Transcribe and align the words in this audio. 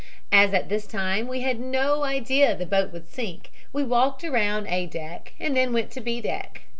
As 0.31 0.51
at 0.55 0.67
this 0.67 0.87
time 0.87 1.27
we 1.27 1.41
had 1.41 1.59
no 1.59 2.01
idea 2.01 2.55
the 2.55 2.65
boat 2.65 2.91
would 2.91 3.07
sink 3.07 3.51
we 3.71 3.83
walked 3.83 4.23
around 4.23 4.65
A 4.65 4.87
deck 4.87 5.33
and 5.39 5.55
then 5.55 5.73
went 5.73 5.91
to 5.91 6.01
B 6.01 6.19
deck. 6.19 6.61